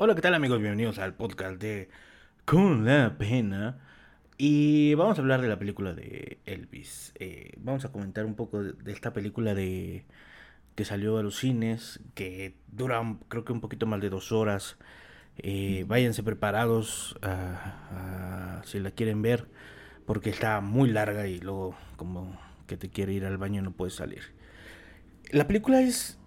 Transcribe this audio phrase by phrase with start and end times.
[0.00, 0.60] Hola, ¿qué tal amigos?
[0.60, 1.88] Bienvenidos al podcast de
[2.44, 3.80] Con la Pena.
[4.36, 7.12] Y vamos a hablar de la película de Elvis.
[7.16, 10.06] Eh, vamos a comentar un poco de, esta película de
[10.76, 14.76] que salió a los cines, que dura creo que un poquito más de dos horas.
[15.36, 17.18] Eh, váyanse preparados
[18.66, 19.48] si la quieren ver,
[20.06, 23.94] porque está muy larga y luego como que te quiere ir al baño no puedes
[23.94, 24.22] salir.
[25.32, 26.20] La película es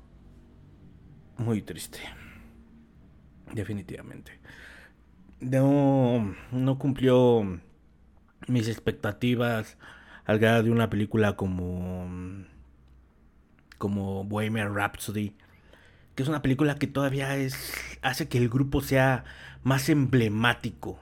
[1.38, 2.02] muy triste
[3.54, 4.40] definitivamente.
[5.40, 7.60] No, no cumplió
[8.48, 9.78] mis expectativas
[10.26, 12.08] al grado de una película como
[13.78, 15.34] como Bohemian Rhapsody,
[16.14, 19.24] que es una película que todavía es hace que el grupo sea
[19.64, 21.00] más emblemático.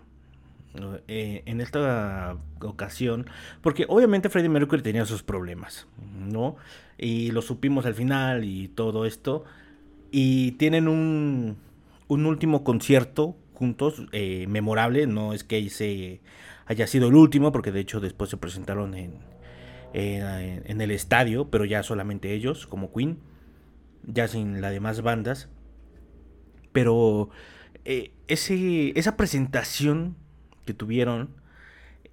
[1.08, 3.25] Eh, en esta ocasión,
[3.61, 6.58] porque obviamente Freddie Mercury tenía sus problemas, ¿no?
[6.97, 9.44] Y lo supimos al final y todo esto.
[10.11, 11.58] Y tienen un,
[12.09, 16.22] un último concierto juntos, eh, memorable, no es que
[16.66, 19.20] haya sido el último, porque de hecho después se presentaron en,
[19.94, 23.20] en, el estadio, pero ya solamente ellos, como Queen,
[24.03, 25.50] ya sin las demás bandas.
[26.72, 27.30] Pero
[27.86, 30.16] eh, ese, esa presentación
[30.66, 31.36] que tuvieron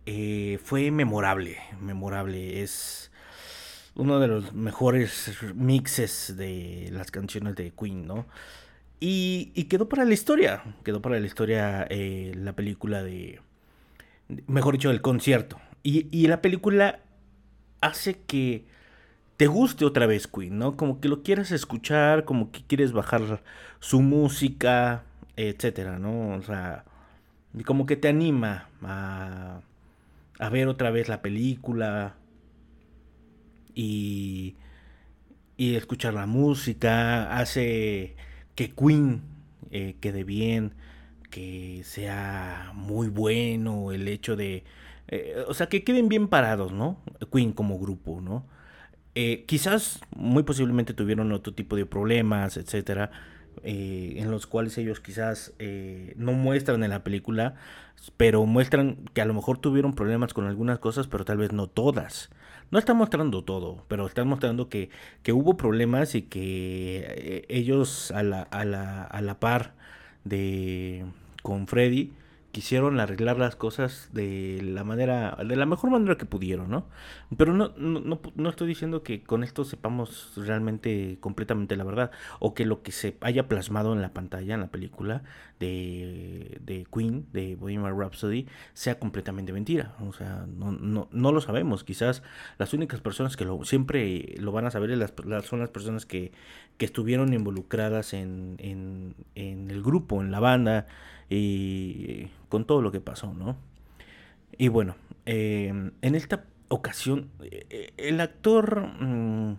[0.04, 3.12] eh, fue memorable, memorable, es
[3.94, 8.26] uno de los mejores mixes de las canciones de Queen, ¿no?
[8.98, 13.40] Y, quedó para la historia, quedó para la historia eh, la película de,
[14.46, 15.60] mejor dicho, el concierto.
[15.82, 17.00] Y, la película
[17.80, 18.64] hace que
[19.36, 20.76] te guste otra vez Queen, ¿no?
[20.76, 23.42] Como que lo quieras escuchar, como que quieres bajar
[23.80, 25.04] su música,
[25.36, 26.30] etcétera, ¿no?
[26.36, 26.84] O sea,
[27.64, 29.60] como que te anima a,
[30.38, 32.16] a ver otra vez la película
[33.74, 34.56] y,
[35.56, 38.16] y escuchar la música, hace
[38.56, 39.22] que Queen
[39.70, 40.72] eh, quede bien,
[41.30, 44.64] que sea muy bueno, el hecho de...
[45.08, 46.98] Eh, o sea, que queden bien parados, ¿no?
[47.32, 48.44] Queen como grupo, ¿no?
[49.14, 53.10] Eh, quizás, muy posiblemente tuvieron otro tipo de problemas, etcétera,
[53.62, 55.54] en los cuales ellos quizás
[56.16, 57.54] no muestran en la película,
[58.18, 61.66] pero muestran que a lo mejor tuvieron problemas con algunas cosas, pero tal vez no
[61.66, 62.30] todas
[62.70, 64.90] no está mostrando todo, pero está mostrando que,
[65.22, 69.74] que hubo problemas y que eh, ellos a la, a la, a la par
[70.24, 71.04] de
[71.42, 72.12] con Freddy
[72.56, 76.86] quisieron arreglar las cosas de la manera, de la mejor manera que pudieron, ¿no?
[77.36, 82.54] Pero no, no, no, estoy diciendo que con esto sepamos realmente completamente la verdad, o
[82.54, 85.24] que lo que se haya plasmado en la pantalla, en la película
[85.58, 89.96] de, de Queen, de Bohemian Rhapsody, sea completamente mentira.
[90.06, 91.82] O sea, no, no, no lo sabemos.
[91.82, 92.22] Quizás
[92.58, 95.12] las únicas personas que lo, siempre lo van a saber las,
[95.46, 96.30] son las personas que,
[96.78, 100.86] que estuvieron involucradas en, en, en el grupo, en la banda,
[101.28, 103.56] y con todo lo que pasó, ¿no?
[104.58, 109.56] Y bueno, em, en esta ocasión, eh, el actor mm,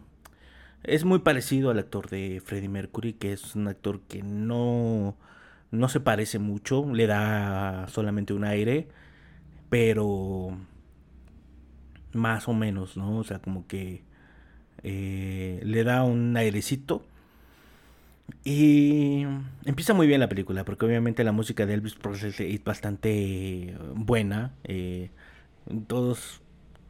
[0.83, 5.15] es muy parecido al actor de Freddie Mercury, que es un actor que no,
[5.71, 8.87] no se parece mucho, le da solamente un aire,
[9.69, 10.57] pero
[12.13, 13.17] más o menos, ¿no?
[13.17, 14.03] O sea, como que
[14.83, 17.03] eh, le da un airecito
[18.43, 19.25] y
[19.65, 24.53] empieza muy bien la película, porque obviamente la música de Elvis Presley es bastante buena.
[24.63, 25.09] Eh,
[25.87, 26.41] todos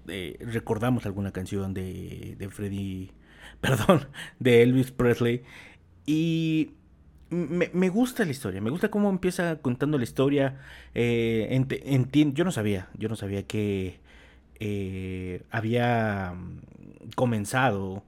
[0.07, 3.12] eh, recordamos alguna canción de, de Freddie,
[3.62, 4.07] perdón,
[4.40, 5.44] de Elvis Presley.
[6.06, 6.72] Y
[7.29, 10.59] me, gusta la historia, me gusta cómo empieza contando la historia.
[10.94, 11.66] Eh,
[12.34, 14.00] yo no sabía, yo no sabía que
[15.51, 16.34] había
[17.16, 18.03] comenzado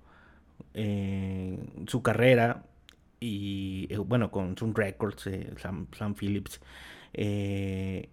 [1.88, 2.64] su carrera
[3.20, 6.62] y eh, bueno, con Sun Records, eh, Sam, Phillips,
[7.14, 8.10] eh,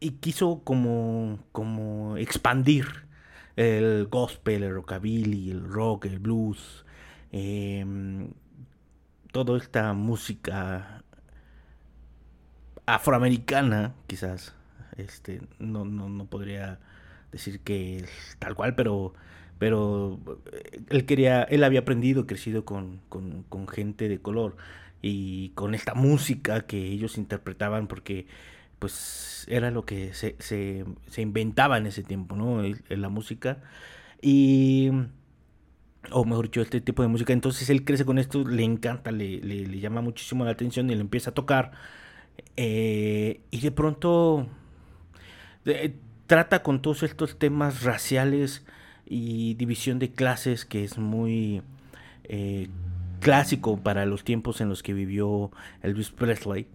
[0.00, 3.05] y quiso como, como expandir
[3.56, 6.84] el gospel, el rockabilly, el rock, el blues,
[7.32, 8.30] em,
[9.32, 11.02] toda esta música
[12.86, 14.54] afroamericana, quizás,
[14.96, 16.78] este, no, no, no podría
[17.32, 19.14] decir que es tal cual, pero
[19.58, 20.20] pero
[20.52, 24.56] eh, él quería, él había aprendido, crecido con, con, gente de color
[25.02, 28.26] y con esta música que ellos interpretaban porque
[28.78, 32.62] pues era lo que se, se, se inventaba en ese tiempo, ¿no?
[32.88, 33.58] la música
[34.20, 34.90] y
[36.10, 37.32] o mejor dicho, este tipo de música.
[37.32, 41.00] Entonces él crece con esto, le encanta, le, le, llama muchísimo la atención y le
[41.00, 41.72] empieza a tocar.
[42.56, 44.46] Eh, y de pronto
[45.64, 45.94] eh,
[46.26, 48.64] trata con todos estos temas raciales
[49.06, 51.62] y división de clases que es muy
[52.24, 52.68] eh,
[53.20, 55.50] clásico para los tiempos en los que vivió
[55.82, 56.66] Elvis Presley.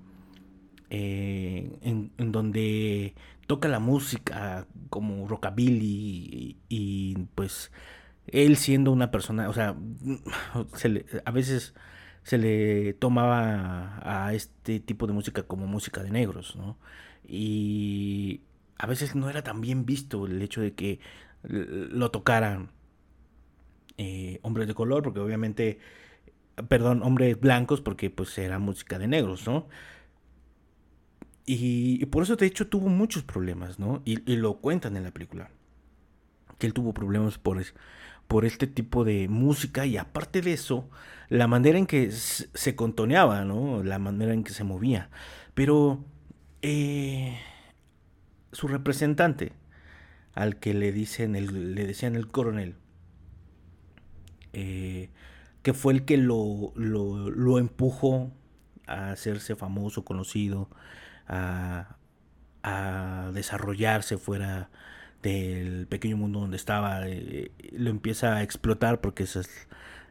[0.92, 3.16] En, donde
[3.48, 7.72] toca la música como rockabilly y, pues
[8.28, 9.76] él siendo una persona, o sea,
[11.26, 11.74] a veces
[12.24, 16.78] se le tomaba a este tipo de música como música de negros, ¿no?
[17.28, 18.42] Y
[18.78, 21.00] a veces no era tan bien visto el hecho de que
[21.44, 22.70] lo tocaran
[23.98, 25.80] eh, hombres de color, porque obviamente,
[26.68, 29.68] perdón, hombres blancos, porque pues era música de negros, ¿no?
[31.54, 34.02] Y, por eso de hecho tuvo muchos problemas, ¿no?
[34.06, 35.50] Y, lo cuentan en la película.
[36.58, 37.62] Que él tuvo problemas por,
[38.28, 40.90] por este tipo de música y aparte de eso,
[41.28, 43.84] la manera en que se contoneaba, ¿no?
[43.84, 45.10] La manera en que se movía.
[45.54, 46.06] Pero
[46.62, 47.38] eh,
[48.54, 49.52] su representante,
[50.34, 52.76] al que le, dicen el, le decían el coronel,
[54.54, 55.10] eh,
[55.64, 58.32] que fue el que lo, lo, empujó
[58.88, 60.70] a hacerse famoso, conocido,
[61.28, 61.98] a,
[63.34, 64.70] desarrollarse fuera
[65.24, 69.42] del pequeño mundo donde estaba, eh, lo empieza a explotar porque esa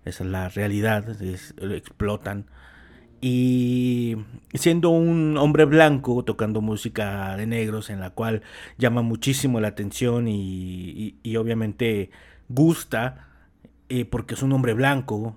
[0.04, 1.16] es, la realidad,
[1.58, 2.46] lo explotan.
[3.20, 4.16] Y
[4.54, 8.42] siendo un hombre blanco tocando música de negros en la cual
[8.78, 12.10] llama muchísimo la atención y, y obviamente
[12.48, 13.28] gusta,
[13.88, 15.36] eh, porque es un hombre blanco,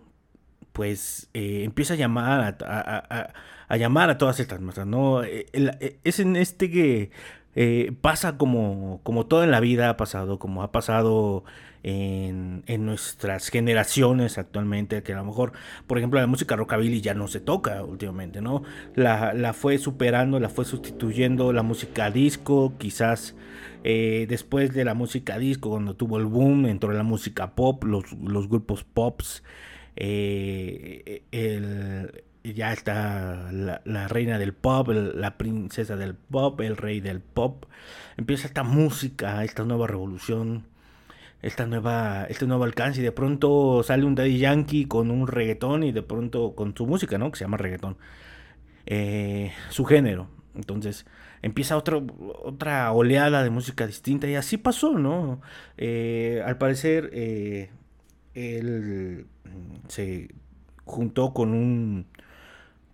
[0.74, 5.24] pues eh, empieza a llamar a, llamar a todas estas masas, ¿no?
[5.24, 5.48] Eh,
[6.04, 7.12] es en este que
[8.02, 11.44] pasa como, como todo en la vida ha pasado, como ha pasado
[11.84, 15.54] en, nuestras generaciones actualmente, que a lo mejor,
[15.86, 18.64] por ejemplo, la música rockabilly ya no se toca últimamente, ¿no?
[18.96, 23.36] La, la fue superando, la fue sustituyendo la música disco, quizás
[23.84, 28.06] eh, después de la música disco, cuando tuvo el boom, entró la música pop, los,
[28.50, 29.44] grupos pops.
[29.95, 31.22] Eh,
[32.44, 37.66] ya está la, reina del pop, la princesa del pop, el rey del pop.
[38.18, 40.66] Empieza esta música, esta nueva revolución,
[41.42, 43.00] esta nueva, este nuevo alcance.
[43.01, 46.86] Y de pronto sale un Daddy Yankee con un reggaetón y de pronto con su
[46.86, 47.31] música, ¿no?
[47.31, 47.98] Que se llama reggaetón.
[48.86, 50.28] Eh, su género.
[50.56, 51.06] Entonces,
[51.42, 55.42] empieza otra oleada de música distinta y así pasó, ¿no?
[55.78, 57.72] Eh, al parecer, eh,
[58.33, 59.27] él
[59.88, 60.30] se
[60.85, 62.06] juntó con un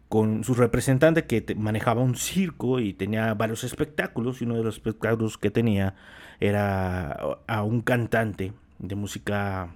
[0.10, 4.76] con su representante que manejaba un circo y tenía varios espectáculos y uno de los
[4.76, 5.96] espectáculos que tenía
[6.40, 7.12] era
[7.46, 9.72] a un cantante de música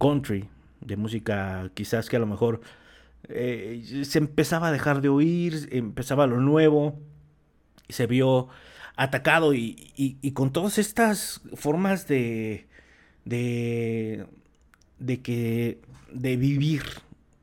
[0.00, 0.48] country,
[0.80, 2.60] de música quizás que a lo mejor
[3.28, 6.98] eh, se empezaba a dejar de oír, empezaba lo nuevo
[7.92, 8.48] se vio
[8.96, 12.66] atacado y, con todas estas formas de,
[13.24, 14.26] de,
[15.02, 15.80] de que,
[16.12, 16.82] de vivir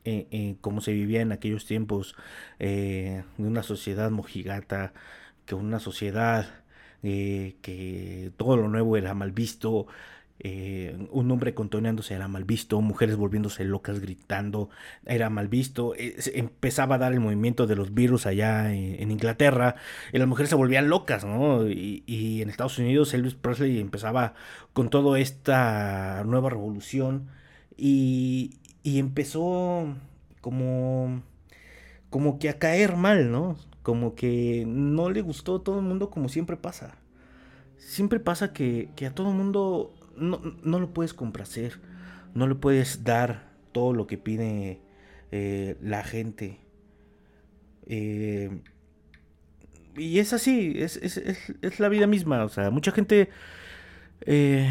[0.05, 2.15] eh, eh, como se vivía en aquellos tiempos,
[2.57, 4.93] eh, de una sociedad mojigata,
[5.45, 6.47] que una sociedad
[7.01, 9.87] que todo lo nuevo era mal visto,
[10.43, 14.69] un hombre contoneándose era mal visto, mujeres volviéndose locas gritando
[15.05, 19.75] era mal visto, empezaba a dar el movimiento de los virus allá en, Inglaterra
[20.11, 21.69] y las mujeres se volvían locas, ¿no?
[21.69, 24.33] Y, en Estados Unidos Elvis Presley empezaba
[24.73, 27.29] con toda esta nueva revolución
[27.79, 29.95] y, empezó
[30.41, 31.21] como,
[32.09, 33.57] como que a caer mal, ¿no?
[33.83, 36.97] Como que no le gustó a todo el mundo como siempre pasa.
[37.77, 41.79] Siempre pasa que, que a todo el mundo no, lo puedes complacer,
[42.33, 44.81] no le puedes dar todo lo que pide
[45.31, 46.59] eh, la gente.
[47.85, 48.61] Eh,
[49.97, 52.43] y es así, es, la vida misma.
[52.43, 53.29] O sea, mucha gente
[54.21, 54.69] eh,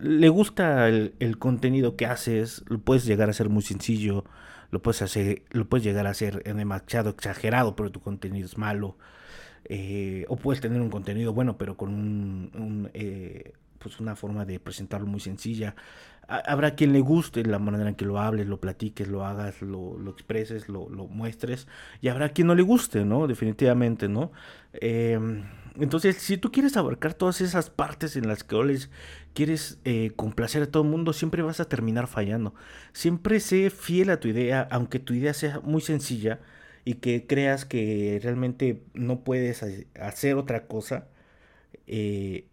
[0.00, 4.24] le gusta el, contenido que haces, lo puedes llegar a ser muy sencillo,
[4.70, 8.96] lo puedes hacer, lo puedes llegar a ser demasiado exagerado, pero tu contenido es malo.
[10.28, 12.90] o puedes tener un contenido bueno, pero con un,
[13.80, 15.74] pues una forma de presentarlo muy sencilla.
[16.28, 19.98] Habrá quien le guste la manera en que lo hables, lo platiques, lo hagas, lo,
[20.08, 21.66] expreses, lo, muestres.
[22.00, 23.26] Y habrá quien no le guste, ¿no?
[23.26, 24.30] Definitivamente, ¿no?
[24.72, 25.42] Em,
[25.78, 28.56] entonces, si tú quieres abarcar todas esas partes en las que
[29.34, 32.54] quieres eh, complacer a todo el mundo, siempre vas a terminar fallando.
[32.92, 36.40] Siempre sé fiel a tu idea, aunque tu idea sea muy sencilla
[36.84, 39.64] y que creas que realmente no puedes
[40.00, 41.08] hacer otra cosa.
[41.86, 42.46] Eh,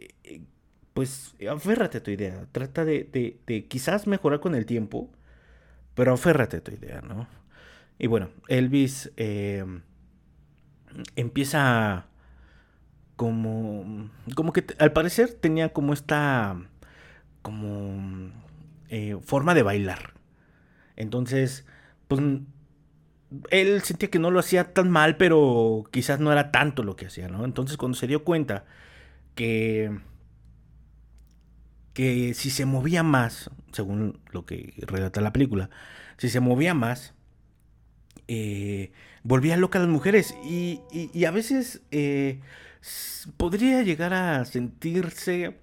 [0.94, 2.48] pues aférrate a tu idea.
[2.52, 5.12] Trata de, quizás mejorar con el tiempo,
[5.96, 7.28] pero aférrate a tu idea, ¿no?
[8.00, 9.64] Y bueno, Elvis eh,
[11.16, 12.08] empieza
[13.18, 16.56] como, como que al parecer tenía como esta,
[17.42, 18.32] como
[18.90, 20.14] eh, forma de bailar.
[20.96, 21.66] Entonces,
[22.08, 22.22] pues
[23.50, 27.08] él sentía que no lo hacía tan mal, pero quizás no era tanto lo que
[27.08, 27.44] hacía, ¿no?
[27.44, 28.66] Entonces cuando se dio cuenta
[29.36, 30.00] que,
[31.94, 35.70] que si se movía más, según lo que relata la película,
[36.18, 37.16] si se movía más,
[38.28, 38.92] eh,
[39.24, 40.82] volvía loca a las mujeres y,
[41.26, 42.42] a veces eh,
[43.38, 45.60] podría llegar a sentirse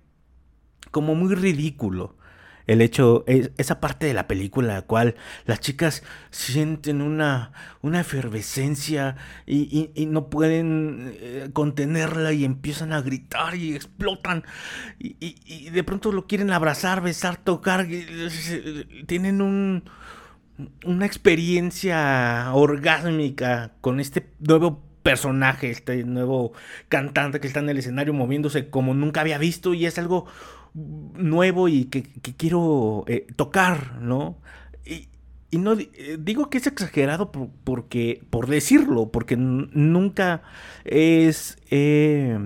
[0.90, 2.16] como muy ridículo
[2.66, 7.52] el hecho, esa parte de la película la cual las chicas sienten una,
[7.82, 9.16] una efervescencia
[9.46, 14.44] y, no pueden eh, contenerla y empiezan a gritar y explotan
[14.98, 17.86] y, de pronto lo quieren abrazar, besar, tocar,
[19.06, 19.84] tienen un,
[20.84, 26.54] una experiencia orgásmica con este nuevo personaje, este nuevo
[26.88, 30.26] cantante que está en el escenario moviéndose como nunca había visto y es algo
[30.72, 32.02] nuevo y que,
[32.36, 34.38] quiero eh, tocar, ¿no?
[34.84, 35.08] Y,
[35.52, 40.42] no eh, digo que es exagerado porque, por decirlo, porque nunca
[40.84, 42.36] es, he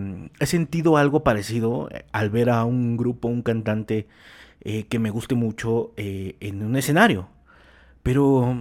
[0.42, 4.08] sentido algo parecido eh, al ver a un grupo, un cantante
[4.90, 7.30] que me guste mucho en un escenario.
[8.02, 8.54] Pero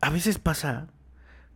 [0.00, 0.88] a veces pasa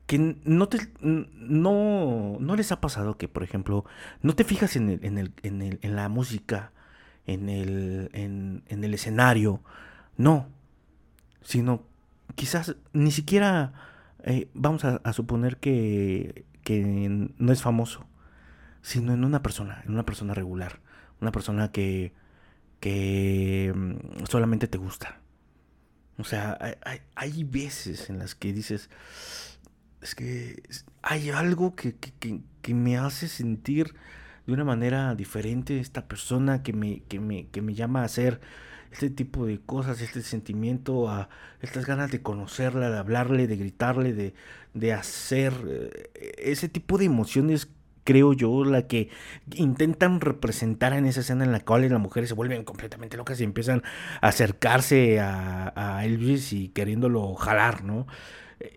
[0.06, 3.84] que no te no, no les ha pasado que, por ejemplo,
[4.20, 6.72] no te fijas en, el, en, el, en, el, en la música,
[7.26, 9.62] en el, en, el escenario,
[10.16, 10.48] no,
[11.42, 11.84] sino
[12.34, 13.72] quizás ni siquiera
[14.24, 18.06] eh, vamos a, suponer que, que no es famoso,
[18.82, 20.80] sino en una persona, en una persona regular,
[21.20, 22.12] una persona que,
[22.80, 25.20] que mm, solamente te gusta.
[26.18, 28.90] O sea, hay, hay veces en las que dices,
[30.02, 30.62] es que
[31.00, 31.94] hay algo que,
[32.74, 33.94] me hace sentir
[34.46, 38.40] de una manera diferente esta persona que me, que me, que me llama a hacer
[38.90, 41.28] este tipo de cosas, este sentimiento, a
[41.60, 44.34] estas ganas de conocerla, de hablarle, de gritarle, de,
[44.74, 47.68] de hacer eh, ese tipo de emociones
[48.04, 49.10] creo yo, la que
[49.54, 53.44] intentan representar en esa escena en la cual las mujeres se vuelven completamente locas y
[53.44, 53.84] empiezan
[54.20, 58.08] a acercarse a, a Elvis y queriéndolo jalar, ¿no?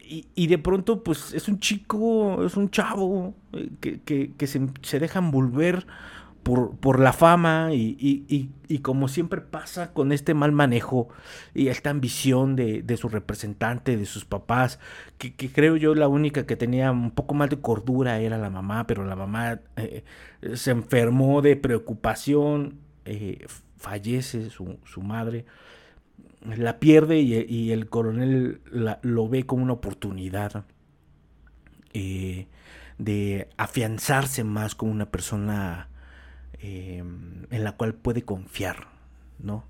[0.08, 5.20] Y, de pronto, pues es un chico, es un chavo eh, que, se, se, deja
[5.20, 5.86] envolver
[6.46, 8.52] por, por la fama y,
[8.84, 11.10] como siempre pasa con este mal manejo
[11.56, 14.80] y esta ambición de, su representante, de sus papás,
[15.18, 18.86] que, creo yo la única que tenía un poco más de cordura era la mamá,
[18.86, 20.04] pero la mamá eh,
[20.54, 22.76] se enfermó de preocupación,
[23.06, 25.46] eh, fallece su, su madre
[26.58, 28.62] la pierde y, el coronel
[29.02, 30.66] lo ve como una oportunidad
[31.94, 32.48] eh,
[32.98, 35.90] de afianzarse más como una persona
[36.60, 37.04] eh,
[37.50, 38.88] en la cual puede confiar,
[39.40, 39.66] ¿no?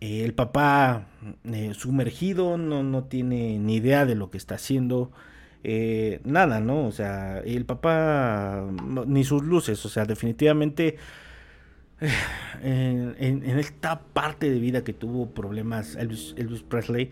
[0.00, 1.06] el papá
[1.44, 5.12] eh, sumergido no, no, tiene ni idea de lo que está haciendo,
[6.24, 6.86] nada, ¿no?
[6.86, 8.66] O sea, el papá
[9.06, 10.98] ni sus luces, o sea, definitivamente
[12.62, 16.34] en, esta parte de vida que tuvo problemas Elvis,
[16.68, 17.10] Presley,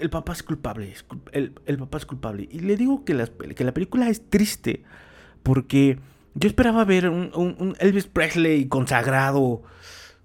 [0.00, 0.94] el papá es culpable,
[1.32, 2.48] el, papá es culpable.
[2.50, 4.82] Y le digo que la, que la película es triste
[5.42, 5.98] porque
[6.34, 9.62] yo esperaba ver un, Elvis Presley consagrado,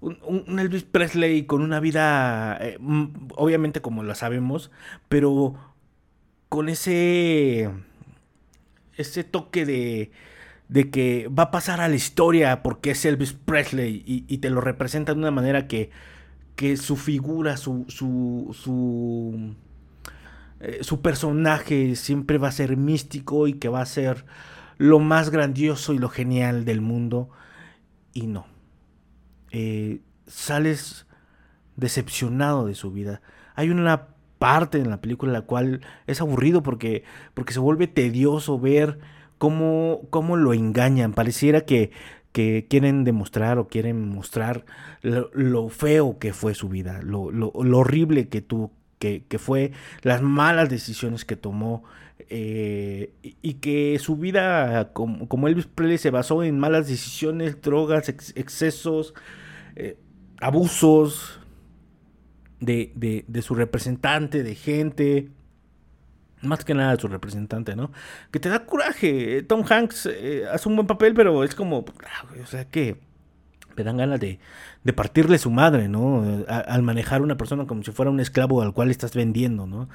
[0.00, 2.76] un, Elvis Presley con una vida, eh,
[3.36, 4.70] obviamente como lo sabemos,
[5.08, 5.54] pero
[6.48, 7.70] con ese,
[8.96, 10.10] ese toque de
[10.72, 14.62] de que va a pasar a la historia porque es Elvis Presley y, te lo
[14.62, 15.90] representa de una manera que,
[16.56, 19.54] que su figura, su, su, su,
[20.60, 24.24] eh, su, personaje siempre va a ser místico y que va a ser
[24.78, 27.28] lo más grandioso y lo genial del mundo.
[28.14, 28.46] Y no.
[29.50, 31.06] Eh, sales
[31.76, 33.20] decepcionado de su vida.
[33.56, 37.88] Hay una parte en la película en la cual es aburrido porque, porque se vuelve
[37.88, 39.00] tedioso ver
[39.42, 41.14] cómo, lo engañan.
[41.14, 41.90] Pareciera que,
[42.30, 44.64] que quieren demostrar o quieren mostrar
[45.02, 48.70] lo, feo que fue su vida, lo, horrible que tuvo,
[49.00, 49.72] que, fue,
[50.02, 51.82] las malas decisiones que tomó.
[52.34, 58.08] Eh, y que su vida, como, como, Elvis Presley, se basó en malas decisiones, drogas,
[58.08, 59.12] excesos,
[59.74, 59.98] eh,
[60.40, 61.40] abusos
[62.60, 65.30] de, de, de, su representante, de gente,
[66.42, 67.90] más que nada su representante, ¿no?
[68.30, 69.42] Que te da coraje.
[69.42, 72.98] Tom Hanks eh, hace un buen papel, pero es como, o sea, que
[73.76, 74.38] me dan ganas de,
[74.84, 76.44] de partirle su madre, ¿no?
[76.48, 79.88] al manejar una persona como si fuera un esclavo al cual estás vendiendo, ¿no?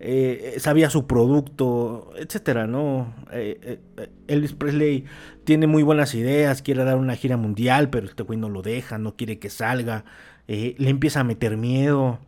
[0.00, 3.14] Eh, sabía su producto, etcétera, ¿no?
[3.32, 3.78] Eh,
[4.26, 5.04] Elvis Presley
[5.44, 8.98] tiene muy buenas ideas, quiere dar una gira mundial, pero este güey no lo deja,
[8.98, 10.04] no quiere que salga,
[10.46, 12.18] le empieza a meter miedo.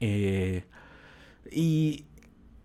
[0.00, 0.64] Eh,
[1.50, 2.04] Y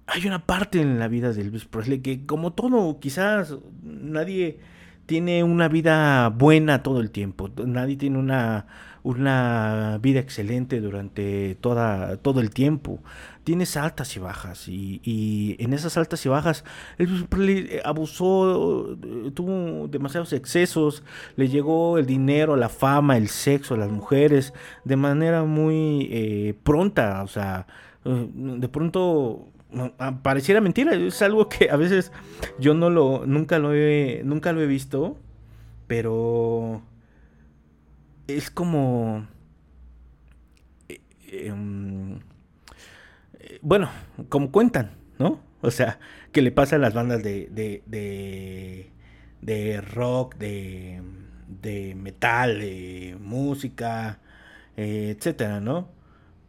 [0.07, 4.60] hay una parte en la vida de Elvis Presley que como todo, quizás nadie
[5.05, 8.67] tiene una vida buena todo el tiempo, nadie tiene una,
[9.03, 13.01] una vida excelente durante toda, todo el tiempo.
[13.43, 16.63] Tienes altas y bajas y, y en esas altas y bajas
[16.98, 18.98] Elvis Presley abusó,
[19.33, 21.03] tuvo demasiados excesos,
[21.36, 24.53] le llegó el dinero, la fama, el sexo, las mujeres
[24.86, 27.67] de manera muy eh, pronta, o sea,
[28.05, 29.52] eh, de pronto
[30.22, 32.12] pareciera mentira, es algo que a veces
[32.60, 35.18] yo no lo nunca lo he nunca lo he visto,
[35.88, 36.82] pero
[38.27, 39.27] es como
[40.89, 41.00] eh,
[41.32, 42.20] em,
[43.39, 43.89] eh, bueno,
[44.30, 45.39] como cuentan, ¿no?
[45.62, 46.00] O sea,
[46.32, 48.92] que le pasa a las bandas de de, de,
[49.42, 51.01] de rock, de,
[51.62, 54.20] de metal, de música,
[54.77, 55.89] eh, etcétera, ¿no?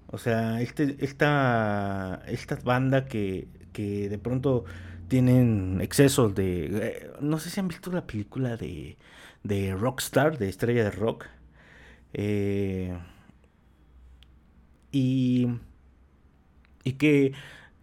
[0.09, 4.65] O sea, este, esta, esta banda que, que de pronto
[5.09, 6.67] tienen excesos de...
[6.73, 8.97] Eh, no sé si han visto la película de,
[9.43, 11.27] de Rockstar, de Estrella de Rock.
[12.15, 12.97] Eh,
[14.93, 15.49] y,
[16.85, 17.33] y que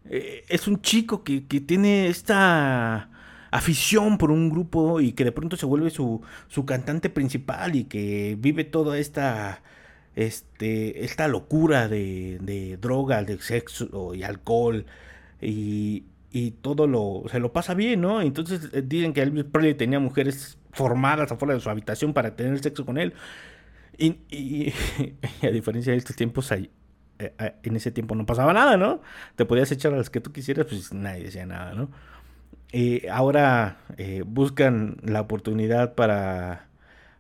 [0.06, 3.10] eh, es un chico que, que, tiene esta
[3.52, 7.84] afición por un grupo y que de pronto se vuelve su, su cantante principal y
[7.86, 9.62] que vive toda esta
[10.16, 14.86] este, esta locura de, de drogas, de sexo y alcohol
[15.42, 18.22] y, y, todo lo, se lo pasa bien, ¿no?
[18.22, 22.60] Entonces eh, dicen que Elvis Presley tenía mujeres formadas afuera de su habitación para tener
[22.60, 23.14] sexo con él.
[23.98, 24.74] Y, y,
[25.46, 26.70] a diferencia de estos tiempos, eh,
[27.20, 29.02] eh, en ese tiempo no pasaba nada, ¿no?
[29.36, 31.90] Te podías echar a las que tú quisieras, pues nadie decía nada, ¿no?
[33.12, 33.80] ahora
[34.26, 36.70] buscan la oportunidad para,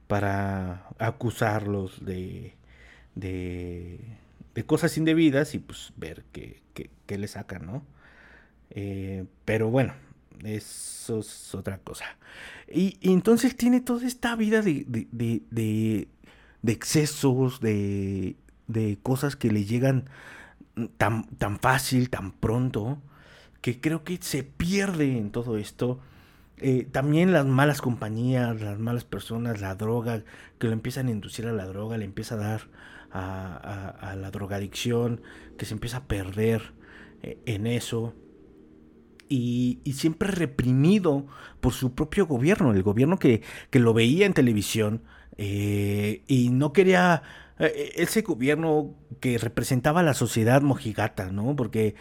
[0.07, 2.55] para acusarlos de,
[3.15, 3.99] de,
[4.65, 6.61] cosas indebidas y pues ver qué,
[7.07, 7.83] le sacan, ¿no?
[8.69, 9.93] Eh, pero bueno,
[10.43, 12.05] eso es otra cosa.
[12.73, 16.07] Y, entonces tiene toda esta vida de, de, de,
[16.61, 18.35] de excesos, de,
[18.67, 20.05] de cosas que le llegan
[20.97, 23.01] tan, tan fácil, tan pronto,
[23.61, 25.99] que creo que se pierde en todo esto.
[26.57, 30.23] Eh, también las malas compañías, las malas personas, la droga,
[30.59, 32.61] que lo empiezan a inducir a la droga, le empieza a dar
[33.13, 35.21] a, la drogadicción,
[35.57, 36.73] que se empieza a perder
[37.21, 38.13] eh, en eso.
[39.27, 41.25] Y, siempre reprimido
[41.61, 45.03] por su propio gobierno, el gobierno que, lo veía en televisión
[45.37, 47.23] eh, y no quería
[47.59, 51.55] eh, ese gobierno que representaba a la sociedad mojigata, ¿no?
[51.55, 51.95] Porque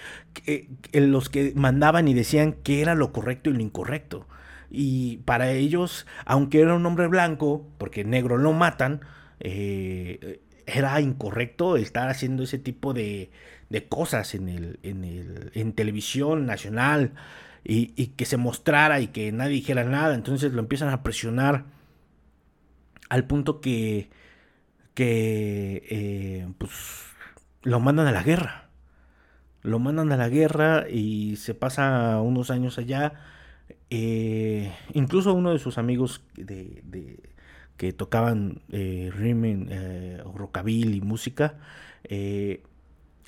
[0.93, 4.27] los que mandaban y decían que era lo correcto y lo incorrecto.
[4.73, 9.01] Y para ellos, aunque era un hombre blanco, porque negro lo matan,
[10.67, 13.31] era incorrecto estar haciendo ese tipo de,
[13.69, 17.15] de cosas en, el, en, el, en televisión nacional
[17.65, 20.15] y, y, que se mostrara y que nadie dijera nada.
[20.15, 21.65] Entonces lo empiezan a presionar
[23.09, 24.11] al punto que,
[24.95, 26.73] que eh, pues,
[27.63, 28.69] lo mandan a la guerra.
[29.63, 33.13] Lo mandan a la guerra y se pasa unos años allá.
[33.91, 37.30] Eh, incluso uno de sus amigos de,
[37.81, 41.55] que tocaban eh, eh, rockabilly, música,
[42.05, 42.63] eh,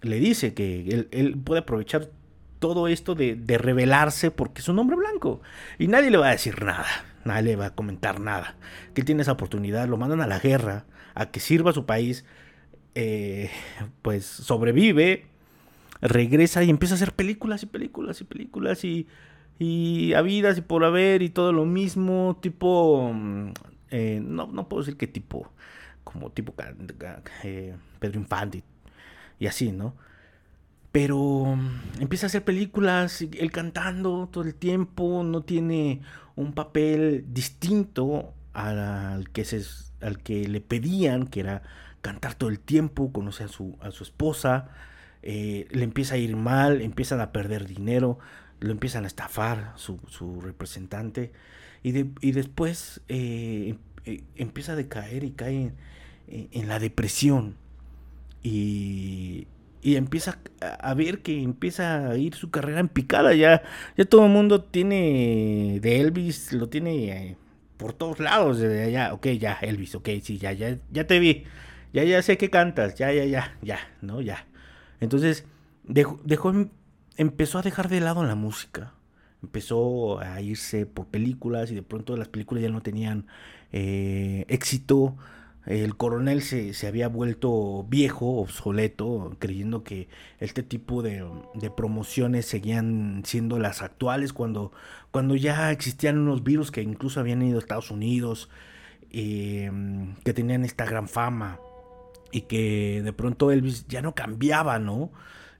[0.03, 2.11] le dice que él, puede aprovechar
[2.59, 5.41] todo esto de, de, revelarse porque es un hombre blanco.
[5.79, 6.85] Y nadie le va a decir nada,
[7.25, 8.57] nadie le va a comentar nada,
[8.93, 10.85] que él tiene esa oportunidad, lo mandan a la guerra,
[11.15, 12.27] a que sirva a su país,
[12.95, 13.49] eh,
[14.03, 15.25] pues sobrevive,
[16.03, 19.07] regresa y empieza a hacer películas y películas y películas y,
[19.59, 23.53] y habidas y por haber y todo lo mismo, tipo mm,
[23.92, 25.52] eh, no, no puedo decir qué tipo,
[26.02, 26.55] como tipo
[27.44, 28.64] eh, Pedro Infante
[29.38, 29.94] y así, ¿no?
[30.92, 36.00] Pero mm, empieza a hacer películas, él cantando todo el tiempo, no tiene
[36.37, 39.62] un papel distinto al que, se,
[40.00, 41.62] al que le pedían, que era
[42.00, 44.70] cantar todo el tiempo, conocer a su, a su esposa,
[45.22, 48.18] eh, le empieza a ir mal, empiezan a perder dinero,
[48.61, 51.33] lo empiezan a estafar su, su representante
[51.83, 55.73] y, y después eh, eh, empieza a decaer y cae
[56.29, 57.57] en, la depresión.
[58.42, 59.47] Y,
[59.83, 63.62] y, empieza a ver que empieza a ir su carrera en picada, ya,
[63.97, 67.37] ya todo el mundo tiene de Elvis, lo tiene eh,
[67.77, 71.45] por todos lados, de allá, ok, ya, Elvis, ok, sí, ya, ya, ya te vi,
[71.92, 74.21] ya, ya sé que cantas, ya, ya, ya, ya, ¿no?
[74.21, 74.47] Ya.
[75.01, 75.45] Entonces,
[75.85, 76.53] dejó, dejó
[77.16, 78.95] empezó a dejar de lado la música
[79.42, 83.26] empezó a irse por películas y de pronto las películas ya no tenían
[83.72, 85.16] eh, éxito
[85.66, 90.09] El coronel se, había vuelto viejo, obsoleto, creyendo que
[90.40, 91.24] este tipo de,
[91.76, 94.72] promociones seguían siendo las actuales cuando,
[95.12, 98.48] cuando ya existían unos virus que incluso habían ido a Estados Unidos,
[99.11, 101.61] em, que tenían esta gran fama
[102.33, 105.12] y que de pronto Elvis ya no cambiaba, ¿no?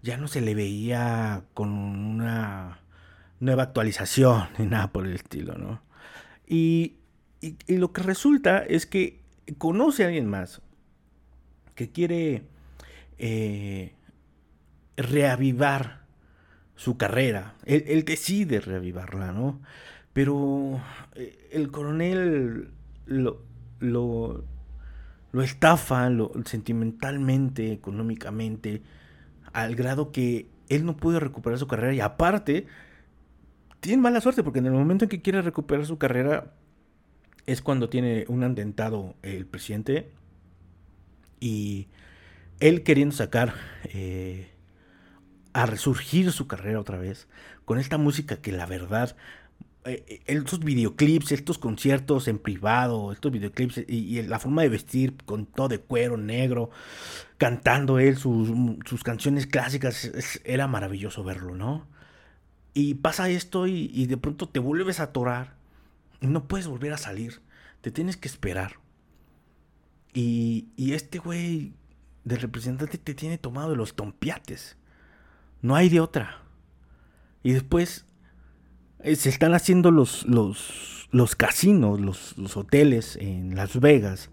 [0.03, 2.82] Ya no se le veía con una
[3.43, 5.83] nueva actualización ni nada por el estilo, ¿no?
[6.47, 6.95] Y,
[7.41, 9.21] y lo que resulta es que
[9.59, 10.63] conoce a alguien más
[11.75, 12.45] que quiere
[13.19, 13.95] eh,
[14.97, 16.03] reavivar
[16.77, 19.61] su carrera, él, decide reavivarla, ¿no?
[20.13, 20.81] Pero
[21.15, 22.71] eh, el coronel
[23.07, 23.43] lo,
[23.79, 24.45] lo,
[25.33, 28.83] lo estafa lo, sentimentalmente, económicamente,
[29.53, 32.67] al grado que él no puede recuperar su carrera y aparte
[33.83, 36.53] tiene mala suerte porque en el momento en que quiere recuperar su carrera
[37.47, 40.13] es cuando tiene un atentado el presidente
[41.41, 41.89] y
[42.61, 43.55] él queriendo sacar
[43.87, 44.53] eh,
[45.53, 47.27] a resurgir su carrera otra vez
[47.65, 49.17] con esta música que la verdad
[49.85, 55.45] eh, estos videoclips, estos conciertos en privado, estos videoclips y, la forma de vestir con
[55.45, 56.71] todo de cuero negro,
[57.37, 61.92] cantando él sus, canciones clásicas, era maravilloso verlo, ¿no?
[62.75, 65.63] Y pasa esto y, y de pronto te vuelves a atorar
[66.23, 67.41] no puedes volver a salir.
[67.81, 68.77] Te tienes que esperar.
[70.15, 71.73] Y, y este güey
[72.25, 74.77] del representante te tiene tomado de los tompiates.
[75.61, 76.43] No hay de otra.
[77.43, 78.07] Y después
[79.01, 84.31] eh, se están haciendo los, los, los casinos, los, hoteles en Las Vegas.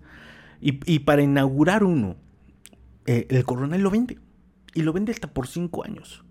[0.61, 2.17] Y, para inaugurar uno,
[3.05, 4.19] eh, el coronel lo vende.
[4.73, 6.23] Y lo vende hasta por cinco años.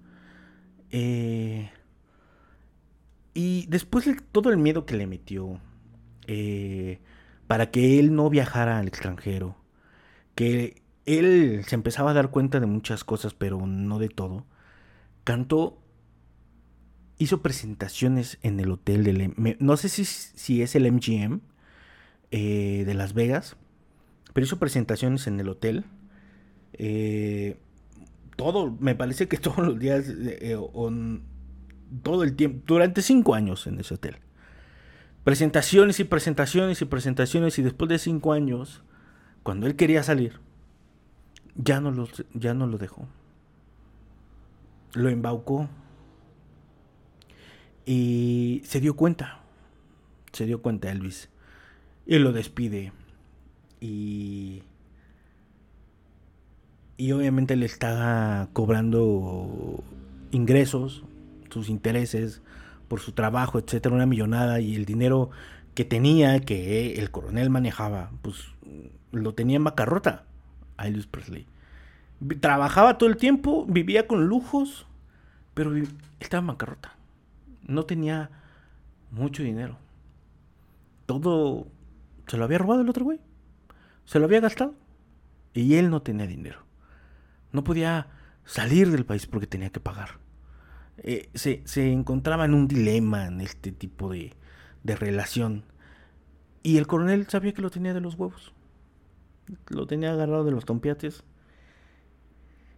[0.90, 1.71] Eh,
[3.38, 5.61] y después de todo el miedo que le metió
[6.27, 6.98] eh,
[7.46, 9.55] para que él no viajara al extranjero,
[10.35, 14.44] que él se empezaba a dar cuenta de muchas cosas, pero no de todo,
[15.22, 15.79] cantó,
[17.16, 19.33] hizo presentaciones en el hotel del...
[19.61, 21.38] No sé si, si es el MGM
[22.33, 23.55] eh, de Las Vegas,
[24.33, 25.85] pero hizo presentaciones en el hotel.
[26.72, 27.57] Eh,
[28.35, 30.07] todo, me parece que todos los días,
[32.03, 34.16] todo el tiempo, durante cinco años en ese hotel.
[35.24, 38.83] Presentaciones y presentaciones y presentaciones y después de cinco años,
[39.42, 40.40] cuando él quería salir,
[41.55, 43.07] ya no lo, ya no lo dejó.
[44.94, 45.68] Lo embaucó
[47.85, 49.40] y se dio cuenta,
[50.33, 51.29] se dio cuenta Elvis
[52.07, 52.92] y lo despide
[53.81, 54.62] y
[56.98, 59.83] y obviamente le está cobrando
[60.33, 61.05] ingresos
[61.51, 62.43] sus intereses,
[62.89, 65.31] por su trabajo, etcétera, una millonada y el dinero
[65.75, 68.47] que tenía, que el coronel manejaba, pues
[69.13, 70.25] lo tenía en macarrota
[70.77, 71.47] a Elvis Presley.
[72.41, 74.87] Trabajaba todo el tiempo, vivía con lujos,
[75.55, 75.73] pero
[76.19, 76.97] estaba en macarrota.
[77.67, 78.31] No tenía
[79.11, 79.79] mucho dinero.
[81.07, 81.69] Todo
[82.27, 83.21] se lo había robado el otro güey.
[84.05, 84.75] Se lo había gastado.
[85.55, 86.61] Y él no tenía dinero.
[87.53, 88.09] No podía
[88.45, 90.19] salir del país porque tenía que pagar.
[90.99, 94.35] Eh, se, encontraba en un dilema en este tipo de,
[94.83, 95.65] de relación.
[96.63, 98.53] Y el coronel sabía que lo tenía de los huevos.
[99.69, 101.23] Lo tenía agarrado de los tompiates.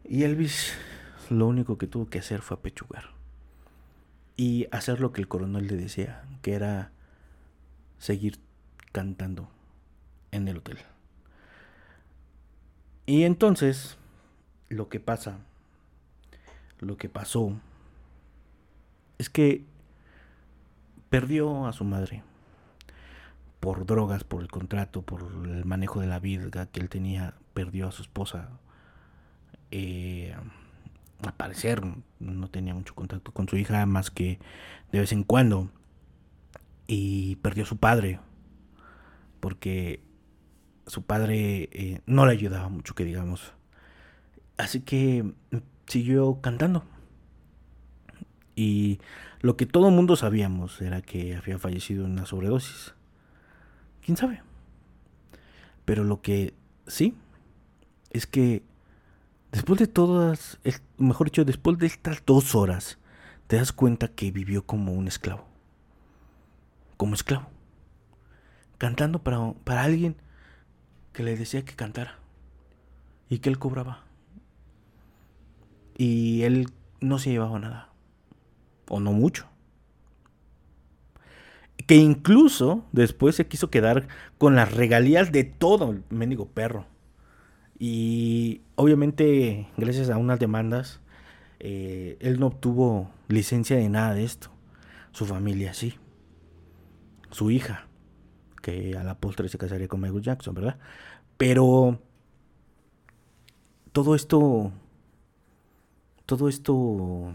[0.04, 0.74] Y Elvis
[1.30, 3.10] lo único que tuvo que hacer fue apechugar.
[4.36, 6.92] Y hacer lo que el coronel le decía, que era
[7.98, 8.38] seguir
[8.92, 9.50] cantando
[10.30, 10.78] en el hotel.
[13.06, 13.96] Y entonces,
[14.68, 15.38] lo que pasa,
[16.78, 17.60] lo que pasó
[19.20, 19.66] es que
[21.10, 22.22] perdió a su madre
[23.60, 27.88] por drogas, por el contrato, por el manejo de la vida que él tenía, perdió
[27.88, 28.48] a su esposa.
[29.70, 30.34] Eh,
[31.22, 31.82] al parecer
[32.18, 34.38] no tenía mucho contacto con su hija más que
[34.90, 35.70] de vez en cuando.
[36.86, 38.20] Y perdió a su padre,
[39.38, 40.02] porque
[40.86, 43.52] su padre eh, no le ayudaba mucho, que digamos.
[44.56, 45.34] Así que
[45.86, 46.84] siguió cantando.
[48.60, 49.00] Y
[49.40, 52.92] lo que todo mundo sabíamos era que había fallecido en una sobredosis.
[54.04, 54.42] ¿Quién sabe?
[55.86, 56.52] Pero lo que
[56.86, 57.14] sí
[58.10, 58.62] es que
[59.50, 60.58] después de todas,
[60.98, 62.98] mejor dicho, después de estas dos horas,
[63.46, 65.46] te das cuenta que vivió como un esclavo.
[66.98, 67.48] Como esclavo.
[68.76, 70.16] Cantando para, para alguien
[71.14, 72.18] que le decía que cantara.
[73.30, 74.04] Y que él cobraba.
[75.96, 76.70] Y él
[77.00, 77.89] no se llevaba nada
[78.90, 79.46] o no mucho.
[81.86, 84.06] que incluso después se quiso quedar
[84.38, 86.86] con las regalías de todo el mendigo perro.
[87.80, 91.00] Y obviamente, gracias a unas demandas,
[91.58, 94.50] eh, él no obtuvo licencia de nada de esto.
[95.12, 95.94] Su familia sí.
[97.32, 97.88] Su hija,
[98.62, 100.78] que a la postre se casaría con Michael Jackson, ¿verdad?
[101.38, 101.98] Pero
[103.92, 104.72] todo esto,
[106.26, 107.32] todo esto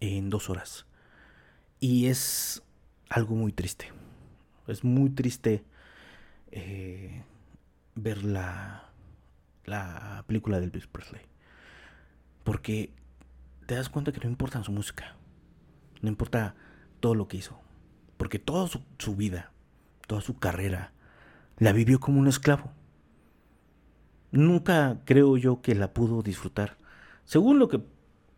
[0.00, 0.86] en dos horas.
[1.80, 2.62] Y es
[3.08, 3.92] algo muy triste.
[4.66, 5.64] Es muy triste
[6.50, 7.22] eh,
[7.94, 8.90] ver la,
[9.64, 11.22] la película de Elvis Presley.
[12.44, 12.92] Porque
[13.66, 15.16] te das cuenta que no importa su música.
[16.00, 16.54] No importa
[17.00, 17.60] todo lo que hizo.
[18.16, 19.52] Porque toda su, su vida,
[20.06, 20.92] toda su carrera,
[21.58, 22.72] la vivió como un esclavo.
[24.30, 26.76] Nunca creo yo que la pudo disfrutar.
[27.24, 27.82] Según lo que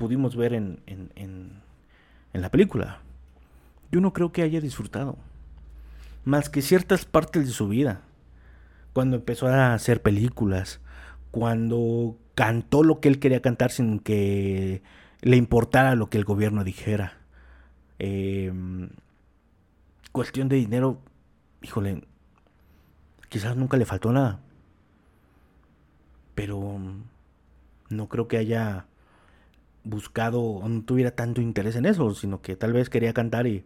[0.00, 1.60] pudimos ver en, en, en,
[2.32, 3.00] la película,
[3.92, 5.18] yo no creo que haya disfrutado.
[6.24, 8.00] Más que ciertas partes de su vida.
[8.94, 10.80] Cuando empezó a hacer películas,
[11.30, 14.82] cuando cantó lo que él quería cantar sin que
[15.20, 17.18] le importara lo que el gobierno dijera.
[17.98, 18.88] Em,
[20.12, 20.98] cuestión de dinero,
[21.60, 22.04] híjole,
[23.28, 24.40] quizás nunca le faltó nada.
[26.34, 26.78] Pero
[27.90, 28.86] no creo que haya
[29.84, 33.64] buscado no tuviera tanto interés en eso, sino que tal vez quería cantar y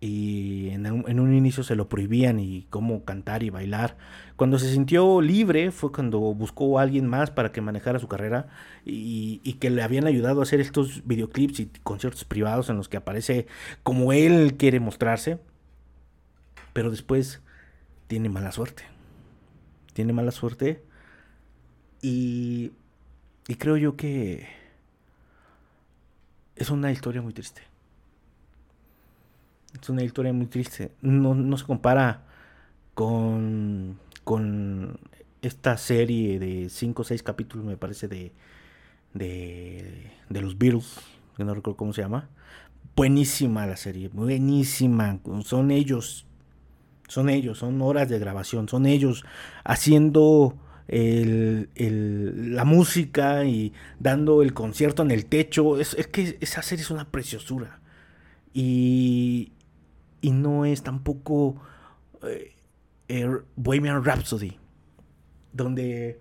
[0.00, 3.98] y en un, inicio se lo prohibían y cómo cantar y bailar.
[4.36, 8.48] Cuando se sintió libre fue cuando buscó a alguien más para que manejara su carrera
[8.86, 12.88] y, y, que le habían ayudado a hacer estos videoclips y conciertos privados en los
[12.88, 13.46] que aparece
[13.82, 15.38] como él quiere mostrarse.
[16.72, 17.42] Pero después
[18.06, 18.84] tiene mala suerte.
[19.92, 20.82] Tiene mala suerte
[22.00, 22.72] y,
[23.48, 24.59] y creo yo que
[26.60, 27.62] es una historia muy triste.
[29.80, 30.92] Es una historia muy triste.
[31.00, 32.26] No, no se compara
[32.92, 35.00] con, con
[35.40, 38.32] esta serie de 5 o 6 capítulos, me parece, de,
[39.14, 41.00] de, de los Beatles,
[41.34, 42.28] que no recuerdo cómo se llama.
[42.94, 45.18] Buenísima la serie, buenísima.
[45.44, 46.26] Son ellos,
[47.08, 49.24] son ellos, son horas de grabación, son ellos
[49.64, 50.58] haciendo
[50.90, 55.80] el, la música y dando el concierto en el techo.
[55.80, 57.80] Es, es que esa serie es una preciosura.
[58.52, 59.52] Y,
[60.20, 61.62] y no es tampoco
[62.26, 62.54] eh,
[63.56, 64.58] Bohemian Rhapsody,
[65.52, 66.20] donde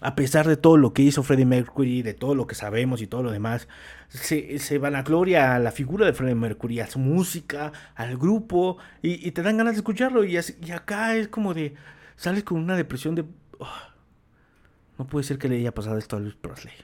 [0.00, 3.06] a pesar de todo lo que hizo Freddie Mercury, de todo lo que sabemos y
[3.06, 3.68] todo lo demás,
[4.08, 9.30] se, se vanagloria a la figura de Freddie Mercury, a su música, al grupo, y,
[9.32, 10.24] te dan ganas de escucharlo.
[10.24, 11.74] Y, y, acá es como de,
[12.16, 13.24] sales con una depresión de,
[14.98, 16.74] no puede ser que le haya pasado esto a Luis Presley.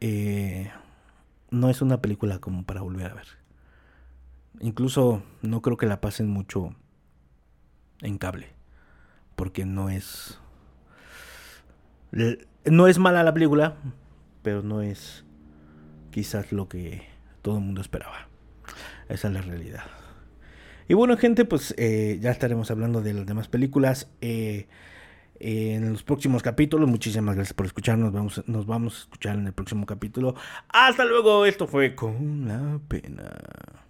[0.00, 0.70] Eh,
[1.50, 3.26] no es una película como para volver a ver.
[4.60, 6.74] Incluso no creo que la pasen mucho
[8.00, 8.48] en cable.
[9.36, 10.40] Porque no es.
[12.64, 13.76] No es mala la película,
[14.42, 15.24] pero no es
[16.10, 17.06] quizás lo que
[17.42, 18.28] todo el mundo esperaba.
[19.08, 19.84] Esa es la realidad.
[20.88, 24.66] Y bueno, gente, pues eh, ya estaremos hablando de las demás películas eh,
[25.38, 26.88] en los próximos capítulos.
[26.88, 28.12] Muchísimas gracias por escucharnos.
[28.12, 30.34] Vamos, nos vamos a escuchar en el próximo capítulo.
[30.68, 31.44] Hasta luego.
[31.44, 33.87] Esto fue con la pena.